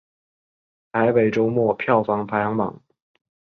[0.91, 2.81] 台北周末票房排行榜